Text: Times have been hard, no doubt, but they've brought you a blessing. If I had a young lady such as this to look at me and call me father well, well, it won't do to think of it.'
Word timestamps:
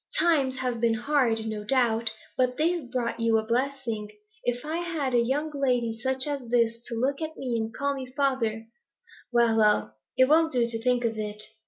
Times 0.17 0.55
have 0.55 0.81
been 0.81 0.95
hard, 0.95 1.45
no 1.45 1.63
doubt, 1.63 2.11
but 2.35 2.57
they've 2.57 2.89
brought 2.91 3.19
you 3.19 3.37
a 3.37 3.45
blessing. 3.45 4.09
If 4.43 4.65
I 4.65 4.77
had 4.79 5.13
a 5.13 5.21
young 5.21 5.51
lady 5.53 5.93
such 5.99 6.25
as 6.25 6.49
this 6.49 6.81
to 6.87 6.95
look 6.99 7.21
at 7.21 7.37
me 7.37 7.55
and 7.55 7.71
call 7.71 7.93
me 7.93 8.07
father 8.17 8.65
well, 9.31 9.55
well, 9.57 9.95
it 10.17 10.27
won't 10.27 10.53
do 10.53 10.65
to 10.65 10.81
think 10.81 11.05
of 11.05 11.19
it.' 11.19 11.43